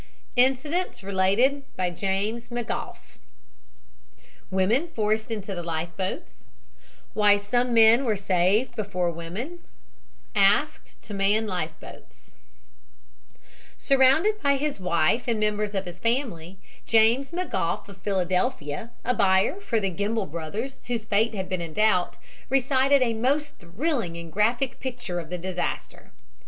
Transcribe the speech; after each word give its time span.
INCIDENTS 0.35 1.03
RELATED 1.03 1.63
BY 1.75 1.89
JAMES 1.91 2.49
McGOUGH 2.49 2.95
WOMEN 4.49 4.87
FORCED 4.87 5.29
INTO 5.29 5.53
THE 5.53 5.61
LIFE 5.61 5.95
BOATS 5.95 6.47
WHY 7.13 7.37
SOME 7.37 7.71
MEN 7.71 8.03
WERE 8.03 8.15
SAVED 8.15 8.75
BEFORE 8.75 9.11
WOMEN 9.11 9.59
ASKED 10.33 11.03
TO 11.03 11.13
MAN 11.13 11.45
LIFE 11.45 11.79
BOATS 11.79 12.33
SURROUNDED 13.77 14.41
by 14.41 14.55
his 14.55 14.79
wife 14.79 15.27
and 15.27 15.39
members 15.39 15.75
of 15.75 15.85
his 15.85 15.99
family, 15.99 16.57
James 16.87 17.29
McGough, 17.29 17.87
of 17.87 17.97
Philadelphia, 17.97 18.89
a 19.05 19.13
buyer 19.13 19.59
for 19.61 19.79
the 19.79 19.91
Gimbel 19.91 20.25
Brothers, 20.25 20.81
whose 20.87 21.05
fate 21.05 21.35
had 21.35 21.47
been 21.47 21.61
in 21.61 21.73
doubt, 21.73 22.17
recited 22.49 23.03
a 23.03 23.13
most 23.13 23.59
thrilling 23.59 24.17
and 24.17 24.33
graphic 24.33 24.79
picture 24.79 25.19
of 25.19 25.29
the 25.29 25.37
disaster. 25.37 26.11